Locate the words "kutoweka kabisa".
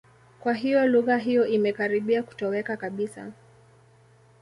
2.23-3.31